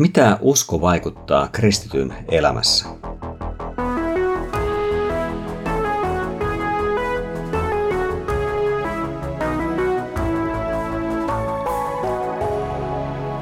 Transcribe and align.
Mitä 0.00 0.38
usko 0.40 0.80
vaikuttaa 0.80 1.48
kristityn 1.48 2.14
elämässä? 2.28 2.86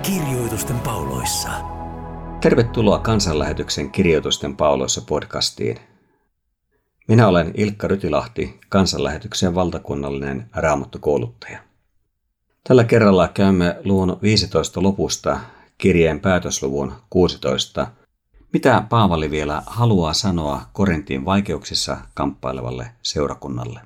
Kirjoitusten 0.03 0.81
pauloissa. 0.81 1.49
Tervetuloa 2.41 2.99
kansanlähetyksen 2.99 3.91
Kirjoitusten 3.91 4.57
pauloissa 4.57 5.01
podcastiin. 5.01 5.77
Minä 7.09 7.29
olen 7.29 7.51
Ilkka 7.57 7.89
Rytilahti, 7.89 8.61
kansanlähetyksen 8.69 9.55
valtakunnallinen 9.55 10.51
raamattukouluttaja. 10.55 11.59
Tällä 12.65 12.85
kerralla 12.85 13.29
käymme 13.29 13.77
luvun 13.85 14.19
15 14.23 14.83
lopusta 14.83 15.41
kirjeen 15.79 16.21
päätösluvun 16.21 16.93
16. 17.11 17.87
Mitä 18.53 18.85
Paavali 18.89 19.31
vielä 19.31 19.63
haluaa 19.67 20.13
sanoa 20.13 20.63
Korintin 20.73 21.25
vaikeuksissa 21.25 21.97
kamppailevalle 22.15 22.91
seurakunnalle? 23.03 23.81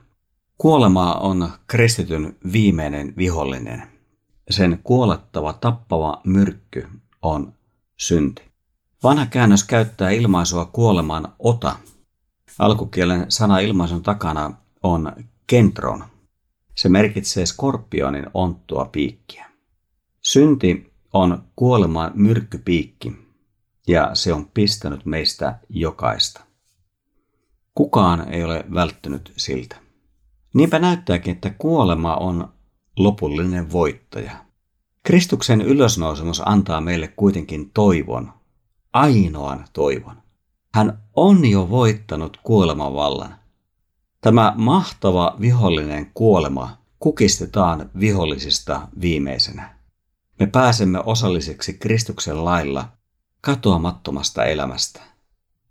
Kuolema 0.59 1.15
on 1.15 1.51
kristityn 1.67 2.37
viimeinen 2.53 3.15
vihollinen. 3.17 3.83
Sen 4.51 4.81
kuolettava 4.83 5.53
tappava 5.53 6.21
myrkky 6.25 6.89
on 7.23 7.53
synti. 7.97 8.43
Vanha 9.03 9.27
käännös 9.27 9.65
käyttää 9.65 10.11
ilmaisua 10.11 10.65
kuoleman 10.65 11.33
ota. 11.39 11.77
Alkukielen 12.59 13.27
sana 13.29 13.59
ilmaisun 13.59 14.03
takana 14.03 14.53
on 14.83 15.13
kentron. 15.47 16.05
Se 16.75 16.89
merkitsee 16.89 17.47
skorpionin 17.47 18.27
onttua 18.35 18.85
piikkiä. 18.85 19.47
Synti 20.23 20.92
on 21.13 21.45
kuoleman 21.57 22.11
myrkkypiikki 22.15 23.13
ja 23.87 24.11
se 24.15 24.33
on 24.33 24.47
pistänyt 24.55 25.07
meistä 25.07 25.59
jokaista. 25.69 26.41
Kukaan 27.75 28.29
ei 28.29 28.45
ole 28.45 28.65
välttynyt 28.75 29.33
siltä. 29.37 29.77
Niinpä 30.55 30.79
näyttääkin, 30.79 31.33
että 31.33 31.51
kuolema 31.51 32.17
on 32.17 32.49
lopullinen 32.97 33.73
voittaja. 33.73 34.33
Kristuksen 35.03 35.61
ylösnousemus 35.61 36.43
antaa 36.47 36.81
meille 36.81 37.09
kuitenkin 37.09 37.71
toivon, 37.71 38.33
ainoan 38.93 39.65
toivon. 39.73 40.23
Hän 40.75 40.99
on 41.17 41.45
jo 41.45 41.71
voittanut 41.71 42.39
kuoleman 42.43 42.95
vallan. 42.95 43.35
Tämä 44.21 44.55
mahtava 44.57 45.37
vihollinen 45.41 46.11
kuolema 46.15 46.79
kukistetaan 46.99 47.91
vihollisista 48.01 48.89
viimeisenä 49.01 49.82
me 50.43 50.47
pääsemme 50.47 51.01
osalliseksi 51.07 51.75
Kristuksen 51.75 52.45
lailla 52.45 52.89
katoamattomasta 53.41 54.45
elämästä. 54.45 55.01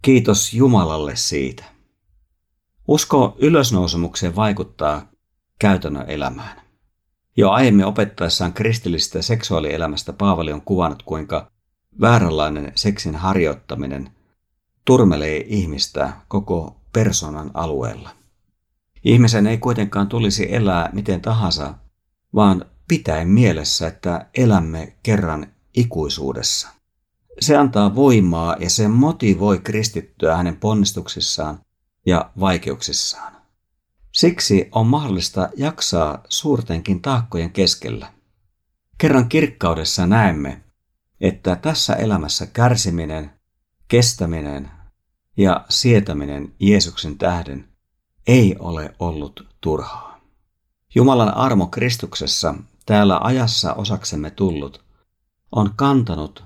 Kiitos 0.02 0.54
Jumalalle 0.54 1.16
siitä. 1.16 1.64
Usko 2.88 3.36
ylösnousemukseen 3.40 4.36
vaikuttaa 4.36 5.12
käytännön 5.60 6.10
elämään. 6.10 6.62
Jo 7.38 7.50
aiemmin 7.50 7.86
opettaessaan 7.86 8.54
kristillisestä 8.54 9.22
seksuaalielämästä 9.22 10.14
Paavali 10.14 10.54
on 10.54 10.62
kuvannut, 10.62 11.04
kuinka 11.04 11.52
vääränlainen 12.02 12.72
seksin 12.76 13.16
harjoittaminen 13.16 14.10
turmelee 14.86 15.44
ihmistä 15.48 16.14
koko 16.28 16.82
persoonan 16.94 17.52
alueella. 17.54 18.10
Ihmisen 19.04 19.48
ei 19.48 19.58
kuitenkaan 19.58 20.08
tulisi 20.08 20.56
elää 20.56 20.90
miten 20.94 21.22
tahansa, 21.22 21.74
vaan 22.36 22.66
pitäen 22.92 23.28
mielessä, 23.28 23.88
että 23.88 24.26
elämme 24.38 24.96
kerran 25.04 25.48
ikuisuudessa. 25.78 26.70
Se 27.40 27.58
antaa 27.58 27.96
voimaa 27.96 28.56
ja 28.60 28.70
se 28.70 28.88
motivoi 28.88 29.60
kristittyä 29.60 30.38
hänen 30.38 30.58
ponnistuksissaan 30.58 31.60
ja 32.06 32.32
vaikeuksissaan. 32.40 33.34
Siksi 34.12 34.70
on 34.72 34.88
mahdollista 34.88 35.50
jaksaa 35.58 36.24
suurtenkin 36.30 37.02
taakkojen 37.02 37.52
keskellä. 37.52 38.14
Kerran 38.98 39.30
kirkkaudessa 39.30 40.08
näemme, 40.08 40.64
että 41.22 41.56
tässä 41.56 41.94
elämässä 41.94 42.46
kärsiminen, 42.46 43.32
kestäminen 43.88 44.72
ja 45.38 45.66
sietäminen 45.70 46.54
Jeesuksen 46.60 47.18
tähden 47.18 47.68
ei 48.28 48.56
ole 48.60 48.96
ollut 49.00 49.48
turhaa. 49.62 50.22
Jumalan 50.96 51.38
armo 51.38 51.68
Kristuksessa 51.68 52.56
täällä 52.86 53.20
ajassa 53.24 53.74
osaksemme 53.74 54.32
tullut, 54.32 54.86
on 55.52 55.74
kantanut 55.76 56.44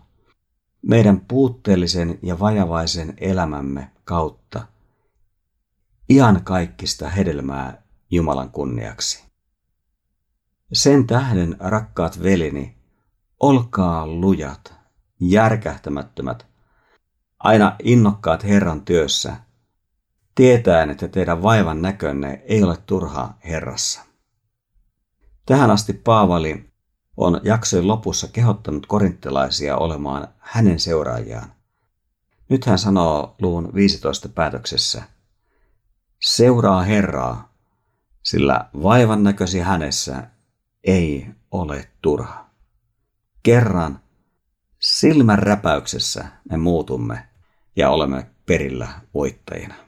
meidän 0.81 1.19
puutteellisen 1.19 2.19
ja 2.21 2.39
vajavaisen 2.39 3.13
elämämme 3.17 3.91
kautta 4.03 4.67
ihan 6.09 6.43
kaikkista 6.43 7.09
hedelmää 7.09 7.83
Jumalan 8.11 8.51
kunniaksi. 8.51 9.25
Sen 10.73 11.07
tähden, 11.07 11.55
rakkaat 11.59 12.23
velini, 12.23 12.77
olkaa 13.39 14.07
lujat, 14.07 14.73
järkähtämättömät, 15.19 16.47
aina 17.39 17.75
innokkaat 17.83 18.43
Herran 18.43 18.81
työssä, 18.81 19.35
tietäen, 20.35 20.89
että 20.89 21.07
teidän 21.07 21.43
vaivan 21.43 21.81
näkönne 21.81 22.43
ei 22.45 22.63
ole 22.63 22.77
turha 22.85 23.33
Herrassa. 23.43 24.04
Tähän 25.45 25.71
asti 25.71 25.93
Paavali 25.93 26.69
on 27.17 27.41
jaksojen 27.43 27.87
lopussa 27.87 28.27
kehottanut 28.27 28.85
korinttilaisia 28.85 29.77
olemaan 29.77 30.27
hänen 30.39 30.79
seuraajiaan. 30.79 31.53
Nyt 32.49 32.65
hän 32.65 32.79
sanoo 32.79 33.35
luvun 33.41 33.73
15 33.73 34.29
päätöksessä, 34.29 35.03
seuraa 36.21 36.81
Herraa, 36.81 37.53
sillä 38.23 38.69
vaivan 38.83 39.23
näkösi 39.23 39.59
hänessä 39.59 40.27
ei 40.83 41.27
ole 41.51 41.89
turha. 42.01 42.45
Kerran 43.43 43.99
silmän 44.79 45.39
räpäyksessä 45.39 46.25
me 46.51 46.57
muutumme 46.57 47.27
ja 47.75 47.89
olemme 47.89 48.29
perillä 48.45 48.87
voittajina. 49.13 49.84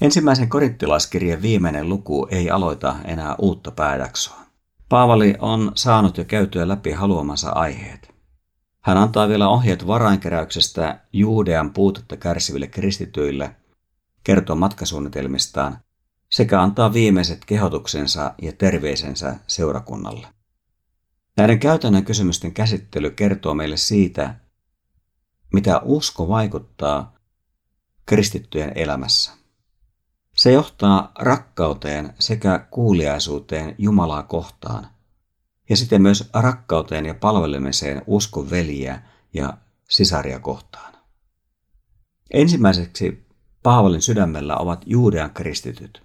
Ensimmäisen 0.00 0.48
korinttilaiskirjan 0.48 1.42
viimeinen 1.42 1.88
luku 1.88 2.28
ei 2.30 2.50
aloita 2.50 2.96
enää 3.04 3.34
uutta 3.38 3.70
pääjaksoa. 3.70 4.40
Paavali 4.88 5.34
on 5.38 5.72
saanut 5.74 6.18
jo 6.18 6.24
käytyä 6.24 6.68
läpi 6.68 6.92
haluamansa 6.92 7.50
aiheet. 7.50 8.14
Hän 8.80 8.98
antaa 8.98 9.28
vielä 9.28 9.48
ohjeet 9.48 9.86
varainkeräyksestä 9.86 11.00
Juudean 11.12 11.72
puutetta 11.72 12.16
kärsiville 12.16 12.66
kristityille, 12.66 13.56
kertoo 14.24 14.56
matkasuunnitelmistaan 14.56 15.78
sekä 16.30 16.62
antaa 16.62 16.92
viimeiset 16.92 17.44
kehotuksensa 17.44 18.34
ja 18.42 18.52
terveisensä 18.52 19.36
seurakunnalle. 19.46 20.26
Näiden 21.36 21.58
käytännön 21.58 22.04
kysymysten 22.04 22.52
käsittely 22.52 23.10
kertoo 23.10 23.54
meille 23.54 23.76
siitä, 23.76 24.34
mitä 25.52 25.80
usko 25.84 26.28
vaikuttaa 26.28 27.14
kristittyjen 28.06 28.72
elämässä. 28.74 29.39
Se 30.36 30.52
johtaa 30.52 31.12
rakkauteen 31.18 32.14
sekä 32.18 32.66
kuuliaisuuteen 32.70 33.74
Jumalaa 33.78 34.22
kohtaan 34.22 34.86
ja 35.68 35.76
siten 35.76 36.02
myös 36.02 36.30
rakkauteen 36.34 37.06
ja 37.06 37.14
palvelemiseen 37.14 38.02
uskon 38.06 38.50
veliä 38.50 39.02
ja 39.34 39.58
sisaria 39.88 40.38
kohtaan. 40.38 40.94
Ensimmäiseksi 42.32 43.26
Paavalin 43.62 44.02
sydämellä 44.02 44.56
ovat 44.56 44.82
Juudean 44.86 45.30
kristityt. 45.30 46.02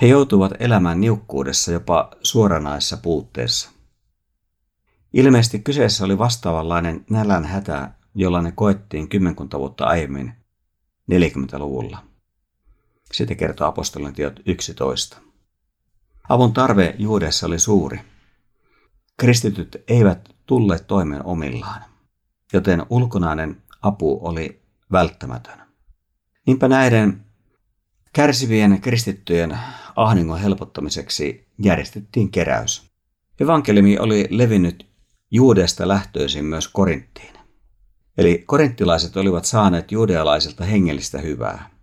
He 0.00 0.06
joutuvat 0.06 0.52
elämään 0.60 1.00
niukkuudessa 1.00 1.72
jopa 1.72 2.10
suoranaisessa 2.22 2.96
puutteessa. 2.96 3.70
Ilmeisesti 5.12 5.58
kyseessä 5.58 6.04
oli 6.04 6.18
vastaavanlainen 6.18 7.04
nälän 7.10 7.44
hätä, 7.44 7.90
jollainen 8.14 8.52
koettiin 8.52 9.08
kymmenkunta 9.08 9.58
vuotta 9.58 9.84
aiemmin 9.84 10.32
40-luvulla. 11.12 12.09
Siitä 13.20 13.34
kertoo 13.34 13.66
apostolien 13.66 14.14
tiot 14.14 14.40
11. 14.46 15.16
Avun 16.28 16.52
tarve 16.52 16.94
Juudessa 16.98 17.46
oli 17.46 17.58
suuri. 17.58 18.00
Kristityt 19.16 19.82
eivät 19.88 20.28
tulleet 20.46 20.86
toimeen 20.86 21.24
omillaan, 21.24 21.84
joten 22.52 22.86
ulkonainen 22.90 23.62
apu 23.82 24.18
oli 24.22 24.62
välttämätön. 24.92 25.58
Niinpä 26.46 26.68
näiden 26.68 27.24
kärsivien 28.12 28.80
kristittyjen 28.80 29.58
ahdingon 29.96 30.40
helpottamiseksi 30.40 31.48
järjestettiin 31.58 32.30
keräys. 32.30 32.90
Evankeliumi 33.40 33.98
oli 33.98 34.26
levinnyt 34.30 34.86
Juudesta 35.30 35.88
lähtöisin 35.88 36.44
myös 36.44 36.68
Korinttiin. 36.68 37.34
Eli 38.18 38.44
korinttilaiset 38.46 39.16
olivat 39.16 39.44
saaneet 39.44 39.92
juudealaisilta 39.92 40.64
hengellistä 40.64 41.18
hyvää. 41.18 41.79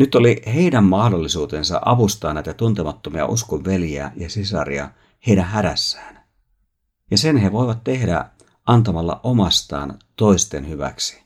Nyt 0.00 0.14
oli 0.14 0.42
heidän 0.46 0.84
mahdollisuutensa 0.84 1.80
avustaa 1.84 2.34
näitä 2.34 2.54
tuntemattomia 2.54 3.26
uskon 3.26 3.64
veliä 3.64 4.12
ja 4.16 4.30
sisaria 4.30 4.90
heidän 5.26 5.44
hädässään. 5.44 6.24
Ja 7.10 7.18
sen 7.18 7.36
he 7.36 7.52
voivat 7.52 7.84
tehdä 7.84 8.24
antamalla 8.66 9.20
omastaan 9.22 9.98
toisten 10.16 10.68
hyväksi. 10.68 11.22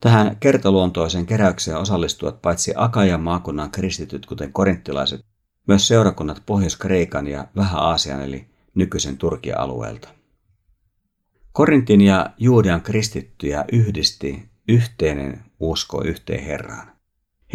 Tähän 0.00 0.36
kertaluontoisen 0.40 1.26
keräykseen 1.26 1.76
osallistuvat 1.76 2.42
paitsi 2.42 2.72
Akajan 2.76 3.22
maakunnan 3.22 3.70
kristityt, 3.70 4.26
kuten 4.26 4.52
korinttilaiset, 4.52 5.20
myös 5.68 5.88
seurakunnat 5.88 6.42
Pohjois-Kreikan 6.46 7.26
ja 7.26 7.46
Vähä-Aasian 7.56 8.22
eli 8.22 8.46
nykyisen 8.74 9.18
Turkian 9.18 9.60
alueelta. 9.60 10.08
Korintin 11.52 12.00
ja 12.00 12.30
Juudean 12.38 12.82
kristittyjä 12.82 13.64
yhdisti 13.72 14.48
yhteinen 14.68 15.44
usko 15.60 16.02
yhteen 16.02 16.44
Herraan. 16.44 16.95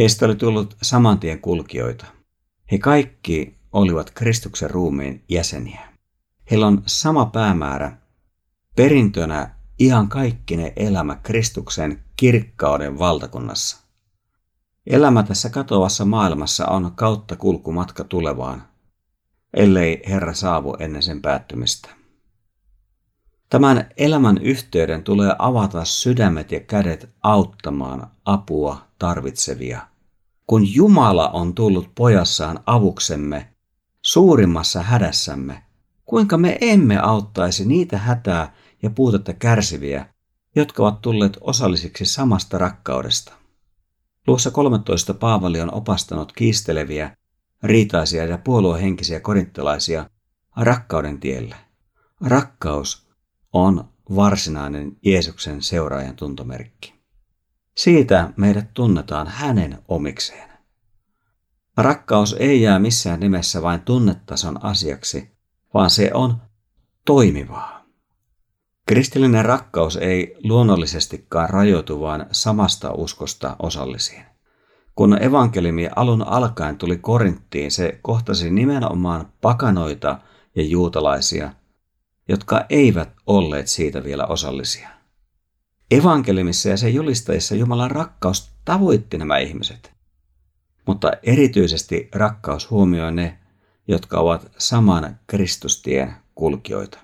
Heistä 0.02 0.26
oli 0.26 0.36
tullut 0.36 0.78
samantien 0.82 1.40
kulkijoita. 1.40 2.06
He 2.72 2.78
kaikki 2.78 3.58
olivat 3.72 4.12
Kristuksen 4.12 4.70
ruumiin 4.70 5.24
jäseniä. 5.30 5.80
Heillä 6.52 6.68
on 6.68 6.84
sama 6.86 7.26
päämäärä, 7.26 7.98
perintönä 8.76 9.56
ihan 9.80 10.08
kaikkinen 10.08 10.74
elämä 10.76 11.16
Kristuksen 11.16 12.04
kirkkauden 12.16 13.00
valtakunnassa. 13.00 13.78
Elämä 14.88 15.24
tässä 15.24 15.50
katoavassa 15.50 16.06
maailmassa 16.06 16.66
on 16.66 16.92
kautta 16.96 17.36
kulkumatka 17.36 18.04
tulevaan, 18.04 18.64
ellei 19.54 20.02
Herra 20.08 20.34
saavu 20.34 20.76
ennen 20.80 21.04
sen 21.04 21.22
päättymistä. 21.22 21.90
Tämän 23.50 23.90
elämän 23.98 24.38
yhteyden 24.38 25.04
tulee 25.04 25.36
avata 25.40 25.86
sydämet 25.86 26.52
ja 26.52 26.60
kädet 26.60 27.10
auttamaan 27.24 28.08
apua 28.26 28.88
tarvitsevia. 29.00 29.91
Kun 30.52 30.76
Jumala 30.76 31.30
on 31.30 31.56
tullut 31.56 31.96
pojassaan 31.96 32.60
avuksemme 32.66 33.54
suurimmassa 34.02 34.82
hädässämme, 34.82 35.64
kuinka 36.06 36.38
me 36.38 36.58
emme 36.62 37.00
auttaisi 37.00 37.68
niitä 37.68 37.98
hätää 37.98 38.56
ja 38.84 38.90
puutetta 38.90 39.34
kärsiviä, 39.34 40.06
jotka 40.56 40.84
ovat 40.84 41.02
tulleet 41.02 41.38
osallisiksi 41.42 42.06
samasta 42.06 42.58
rakkaudesta. 42.58 43.34
Luossa 44.28 44.52
13 44.52 45.14
Paavali 45.14 45.62
on 45.62 45.74
opastanut 45.74 46.32
kiisteleviä, 46.32 47.18
riitaisia 47.64 48.26
ja 48.26 48.38
puoluehenkisiä 48.38 49.20
korinttilaisia 49.20 50.10
rakkauden 50.58 51.20
tielle. 51.20 51.56
Rakkaus 52.22 53.10
on 53.54 53.90
varsinainen 54.16 54.98
Jeesuksen 55.06 55.62
seuraajan 55.62 56.16
tuntomerkki. 56.16 57.01
Siitä 57.78 58.34
meidät 58.38 58.74
tunnetaan 58.74 59.28
hänen 59.28 59.78
omikseen. 59.88 60.50
Rakkaus 61.78 62.36
ei 62.40 62.62
jää 62.62 62.80
missään 62.80 63.20
nimessä 63.20 63.62
vain 63.62 63.82
tunnetason 63.82 64.66
asiaksi, 64.66 65.32
vaan 65.74 65.90
se 65.90 66.12
on 66.14 66.42
toimivaa. 67.06 67.86
Kristillinen 68.88 69.46
rakkaus 69.46 69.98
ei 69.98 70.36
luonnollisestikaan 70.44 71.50
rajoitu 71.50 72.02
vain 72.02 72.26
samasta 72.32 72.92
uskosta 72.92 73.56
osallisiin. 73.60 74.24
Kun 74.96 75.24
evankeliumi 75.24 75.90
alun 75.96 76.28
alkaen 76.28 76.78
tuli 76.78 76.98
Korinttiin, 76.98 77.72
se 77.72 78.00
kohtasi 78.02 78.52
nimenomaan 78.52 79.34
pakanoita 79.42 80.20
ja 80.56 80.64
juutalaisia, 80.64 81.54
jotka 82.28 82.66
eivät 82.70 83.10
olleet 83.28 83.68
siitä 83.68 84.04
vielä 84.04 84.26
osallisia. 84.26 85.01
Evankelimissa 85.92 86.70
ja 86.70 86.78
sen 86.78 86.94
julistajissa 86.94 87.56
Jumalan 87.56 87.92
rakkaus 87.92 88.52
tavoitti 88.66 89.18
nämä 89.18 89.38
ihmiset. 89.38 89.92
Mutta 90.88 91.12
erityisesti 91.24 92.10
rakkaus 92.16 92.70
huomioi 92.70 93.12
ne, 93.12 93.40
jotka 93.88 94.20
ovat 94.20 94.52
saman 94.58 95.20
Kristustien 95.28 96.16
kulkijoita. 96.36 97.00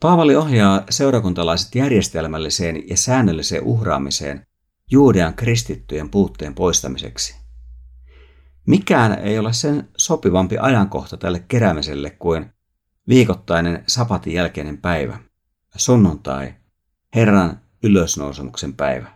Paavali 0.00 0.36
ohjaa 0.36 0.82
seurakuntalaiset 0.90 1.74
järjestelmälliseen 1.74 2.88
ja 2.88 2.96
säännölliseen 2.96 3.62
uhraamiseen 3.62 4.46
Juudean 4.90 5.34
kristittyjen 5.34 6.10
puutteen 6.10 6.54
poistamiseksi. 6.54 7.36
Mikään 8.66 9.18
ei 9.18 9.38
ole 9.38 9.52
sen 9.52 9.88
sopivampi 9.96 10.58
ajankohta 10.58 11.16
tälle 11.16 11.44
keräämiselle 11.48 12.10
kuin 12.10 12.46
viikoittainen 13.08 13.84
sapatin 13.86 14.32
jälkeinen 14.32 14.78
päivä, 14.78 15.18
sunnuntai, 15.76 16.54
Herran 17.14 17.60
ylösnousemuksen 17.86 18.74
päivä. 18.74 19.08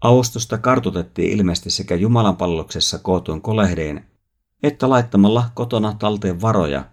Avustusta 0.00 0.58
kartutettiin 0.58 1.38
ilmeisesti 1.38 1.70
sekä 1.70 1.94
Jumalan 1.94 2.36
palveluksessa 2.36 2.98
kootuin 2.98 3.42
kolehdeen 3.42 4.06
että 4.62 4.90
laittamalla 4.90 5.50
kotona 5.54 5.96
talteen 5.98 6.40
varoja, 6.40 6.84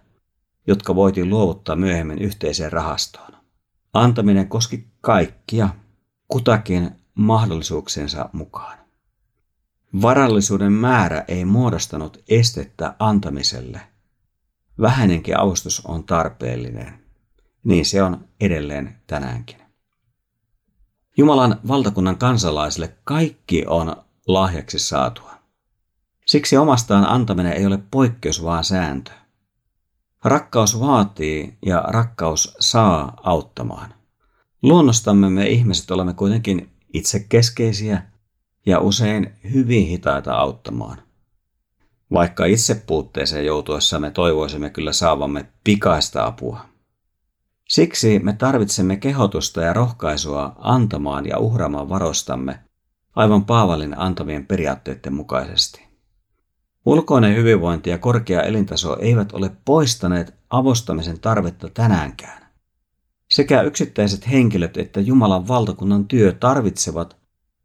jotka 0.66 0.94
voitiin 0.94 1.30
luovuttaa 1.30 1.76
myöhemmin 1.76 2.18
yhteiseen 2.18 2.72
rahastoon. 2.72 3.32
Antaminen 3.92 4.48
koski 4.48 4.88
kaikkia, 5.00 5.68
kutakin 6.28 6.90
mahdollisuuksiensa 7.14 8.28
mukaan. 8.32 8.78
Varallisuuden 10.02 10.72
määrä 10.72 11.24
ei 11.28 11.44
muodostanut 11.44 12.22
estettä 12.28 12.94
antamiselle. 12.98 13.80
Vähäinenkin 14.80 15.40
avustus 15.40 15.86
on 15.86 16.04
tarpeellinen. 16.04 17.04
Niin 17.64 17.84
se 17.84 18.02
on 18.02 18.28
edelleen 18.40 19.00
tänäänkin. 19.06 19.63
Jumalan 21.16 21.60
valtakunnan 21.68 22.18
kansalaisille 22.18 22.94
kaikki 23.04 23.64
on 23.66 23.96
lahjaksi 24.26 24.78
saatua. 24.78 25.30
Siksi 26.26 26.56
omastaan 26.56 27.08
antaminen 27.08 27.52
ei 27.52 27.66
ole 27.66 27.78
poikkeus, 27.90 28.44
vaan 28.44 28.64
sääntö. 28.64 29.10
Rakkaus 30.24 30.80
vaatii 30.80 31.58
ja 31.66 31.84
rakkaus 31.88 32.56
saa 32.60 33.20
auttamaan. 33.22 33.94
Luonnostamme 34.62 35.30
me 35.30 35.46
ihmiset 35.46 35.90
olemme 35.90 36.14
kuitenkin 36.14 36.70
itsekeskeisiä 36.92 38.02
ja 38.66 38.80
usein 38.80 39.32
hyvin 39.52 39.86
hitaita 39.86 40.34
auttamaan. 40.34 40.98
Vaikka 42.12 42.44
itsepuutteeseen 42.44 43.46
joutuessamme 43.46 44.10
toivoisimme 44.10 44.70
kyllä 44.70 44.92
saavamme 44.92 45.46
pikaista 45.64 46.26
apua. 46.26 46.73
Siksi 47.74 48.18
me 48.18 48.32
tarvitsemme 48.32 48.96
kehotusta 48.96 49.62
ja 49.62 49.72
rohkaisua 49.72 50.56
antamaan 50.58 51.26
ja 51.26 51.38
uhraamaan 51.38 51.88
varostamme 51.88 52.60
aivan 53.16 53.44
Paavalin 53.44 53.98
antamien 53.98 54.46
periaatteiden 54.46 55.14
mukaisesti. 55.14 55.88
Ulkoinen 56.86 57.36
hyvinvointi 57.36 57.90
ja 57.90 57.98
korkea 57.98 58.42
elintaso 58.42 58.96
eivät 59.00 59.32
ole 59.32 59.50
poistaneet 59.64 60.34
avustamisen 60.50 61.20
tarvetta 61.20 61.68
tänäänkään. 61.68 62.46
Sekä 63.30 63.62
yksittäiset 63.62 64.30
henkilöt 64.30 64.76
että 64.76 65.00
Jumalan 65.00 65.48
valtakunnan 65.48 66.08
työ 66.08 66.32
tarvitsevat 66.32 67.16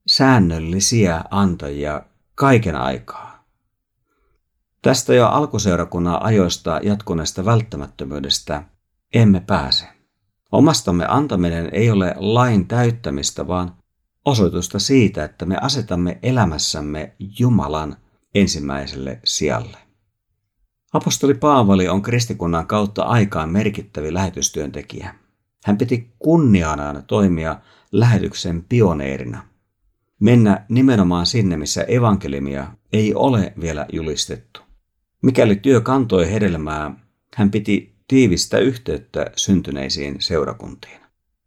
säännöllisiä 0.07 1.23
antajia 1.31 2.01
kaiken 2.35 2.75
aikaa. 2.75 3.45
Tästä 4.81 5.13
jo 5.13 5.27
alkuseurakunnan 5.27 6.21
ajoista 6.21 6.79
jatkuneesta 6.83 7.45
välttämättömyydestä 7.45 8.63
emme 9.13 9.39
pääse. 9.39 9.98
Omastamme 10.51 11.05
antaminen 11.07 11.69
ei 11.71 11.91
ole 11.91 12.13
lain 12.17 12.67
täyttämistä, 12.67 13.47
vaan 13.47 13.75
osoitusta 14.25 14.79
siitä, 14.79 15.23
että 15.23 15.45
me 15.45 15.57
asetamme 15.61 16.19
elämässämme 16.23 17.15
Jumalan 17.39 17.95
ensimmäiselle 18.35 19.19
sijalle. 19.23 19.77
Apostoli 20.93 21.33
Paavali 21.33 21.87
on 21.87 22.01
kristikunnan 22.01 22.67
kautta 22.67 23.03
aikaan 23.03 23.49
merkittävi 23.49 24.13
lähetystyöntekijä. 24.13 25.15
Hän 25.65 25.77
piti 25.77 26.13
kunnianaan 26.19 27.03
toimia 27.07 27.59
lähetyksen 27.91 28.65
pioneerina. 28.69 29.43
Mennä 30.19 30.65
nimenomaan 30.69 31.25
sinne, 31.25 31.57
missä 31.57 31.83
evankelimia 31.83 32.67
ei 32.93 33.13
ole 33.15 33.53
vielä 33.61 33.85
julistettu. 33.93 34.61
Mikäli 35.21 35.55
työ 35.55 35.81
kantoi 35.81 36.31
hedelmää, 36.31 36.95
hän 37.35 37.51
piti 37.51 37.98
tiivistä 38.09 38.57
yhteyttä 38.57 39.31
syntyneisiin 39.35 40.15
seurakuntiin. 40.19 40.99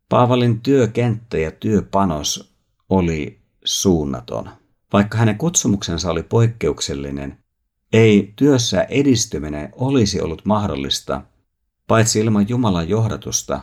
Paavalin 0.09 0.61
työkenttä 0.61 1.39
ja 1.39 1.51
työpanos 1.51 2.55
oli 2.89 3.41
suunnaton. 3.65 4.51
Vaikka 4.93 5.19
hänen 5.19 5.39
kutsumuksensa 5.39 6.11
oli 6.11 6.23
poikkeuksellinen, 6.23 7.39
ei 7.93 8.33
työssä 8.37 8.83
edistyminen 8.83 9.69
olisi 9.73 10.21
ollut 10.21 10.45
mahdollista, 10.45 11.23
paitsi 11.87 12.21
ilman 12.21 12.49
Jumalan 12.49 12.89
johdatusta, 12.89 13.61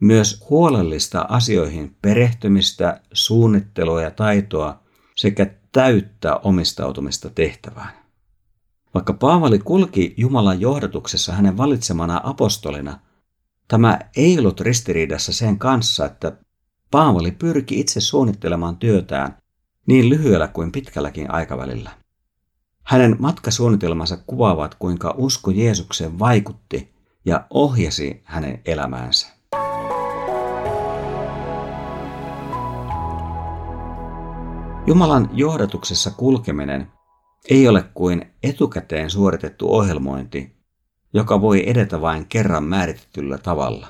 myös 0.00 0.44
huolellista 0.50 1.26
asioihin 1.28 1.96
perehtymistä, 2.02 3.00
suunnittelua 3.12 4.02
ja 4.02 4.10
taitoa 4.10 4.82
sekä 5.16 5.46
täyttä 5.72 6.36
omistautumista 6.36 7.30
tehtävään. 7.30 8.05
Vaikka 8.96 9.12
Paavali 9.12 9.58
kulki 9.58 10.14
Jumalan 10.16 10.60
johdatuksessa 10.60 11.32
hänen 11.32 11.56
valitsemana 11.56 12.20
apostolina, 12.24 12.98
tämä 13.68 13.98
ei 14.16 14.38
ollut 14.38 14.60
ristiriidassa 14.60 15.32
sen 15.32 15.58
kanssa, 15.58 16.06
että 16.06 16.36
Paavali 16.90 17.30
pyrki 17.30 17.80
itse 17.80 18.00
suunnittelemaan 18.00 18.76
työtään 18.76 19.36
niin 19.86 20.08
lyhyellä 20.08 20.48
kuin 20.48 20.72
pitkälläkin 20.72 21.30
aikavälillä. 21.30 21.90
Hänen 22.82 23.16
matkasuunnitelmansa 23.18 24.18
kuvaavat, 24.26 24.74
kuinka 24.74 25.14
usko 25.16 25.50
Jeesukseen 25.50 26.18
vaikutti 26.18 26.94
ja 27.24 27.46
ohjasi 27.50 28.22
hänen 28.24 28.62
elämäänsä. 28.64 29.26
Jumalan 34.86 35.30
johdatuksessa 35.32 36.10
kulkeminen 36.10 36.95
ei 37.50 37.68
ole 37.68 37.84
kuin 37.94 38.32
etukäteen 38.42 39.10
suoritettu 39.10 39.74
ohjelmointi, 39.74 40.56
joka 41.14 41.40
voi 41.40 41.70
edetä 41.70 42.00
vain 42.00 42.26
kerran 42.26 42.64
määritetyllä 42.64 43.38
tavalla. 43.38 43.86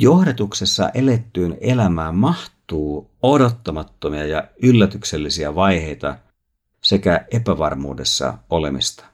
Johdatuksessa 0.00 0.90
elettyyn 0.94 1.58
elämään 1.60 2.14
mahtuu 2.14 3.10
odottamattomia 3.22 4.26
ja 4.26 4.48
yllätyksellisiä 4.62 5.54
vaiheita 5.54 6.16
sekä 6.82 7.26
epävarmuudessa 7.30 8.38
olemista. 8.50 9.04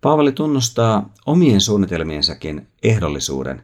Paavali 0.00 0.32
tunnustaa 0.32 1.12
omien 1.26 1.60
suunnitelmiensakin 1.60 2.68
ehdollisuuden. 2.82 3.62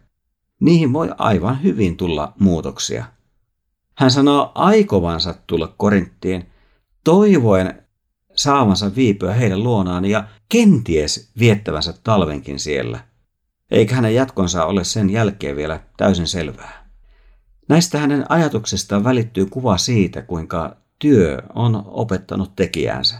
Niihin 0.60 0.92
voi 0.92 1.10
aivan 1.18 1.62
hyvin 1.62 1.96
tulla 1.96 2.32
muutoksia. 2.40 3.04
Hän 3.94 4.10
sanoo 4.10 4.52
aikovansa 4.54 5.34
tulla 5.46 5.74
Korinttiin, 5.76 6.46
toivoen 7.04 7.87
saavansa 8.38 8.94
viipyä 8.94 9.32
heidän 9.32 9.62
luonaan 9.62 10.04
ja 10.04 10.24
kenties 10.48 11.30
viettävänsä 11.38 11.94
talvenkin 12.04 12.58
siellä. 12.58 13.00
Eikä 13.70 13.94
hänen 13.94 14.14
jatkonsa 14.14 14.64
ole 14.64 14.84
sen 14.84 15.10
jälkeen 15.10 15.56
vielä 15.56 15.80
täysin 15.96 16.26
selvää. 16.26 16.88
Näistä 17.68 17.98
hänen 17.98 18.24
ajatuksestaan 18.28 19.04
välittyy 19.04 19.46
kuva 19.46 19.78
siitä, 19.78 20.22
kuinka 20.22 20.76
työ 20.98 21.42
on 21.54 21.82
opettanut 21.86 22.56
tekijäänsä. 22.56 23.18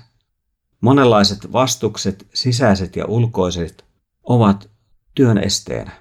Monenlaiset 0.81 1.53
vastukset, 1.53 2.27
sisäiset 2.35 2.97
ja 2.97 3.07
ulkoiset, 3.07 3.85
ovat 4.23 4.71
työn 5.15 5.39
esteenä. 5.39 5.93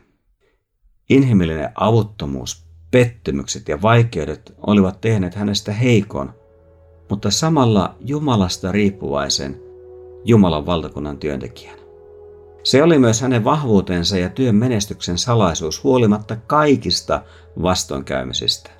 Inhimillinen 1.09 1.69
avuttomuus, 1.75 2.67
pettymykset 2.91 3.67
ja 3.67 3.81
vaikeudet 3.81 4.53
olivat 4.57 5.01
tehneet 5.01 5.35
hänestä 5.35 5.73
heikon, 5.73 6.33
mutta 7.09 7.31
samalla 7.31 7.95
Jumalasta 7.99 8.71
riippuvaisen 8.71 9.61
Jumalan 10.25 10.65
valtakunnan 10.65 11.17
työntekijän. 11.17 11.77
Se 12.63 12.83
oli 12.83 12.99
myös 12.99 13.21
hänen 13.21 13.43
vahvuutensa 13.43 14.17
ja 14.17 14.29
työn 14.29 14.55
menestyksen 14.55 15.17
salaisuus 15.17 15.83
huolimatta 15.83 16.35
kaikista 16.47 17.21
vastoinkäymisistä. 17.61 18.76